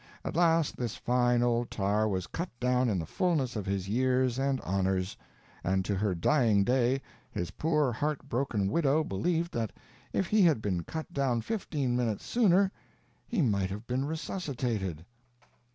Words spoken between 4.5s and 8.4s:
honors. And to her dying day, his poor heart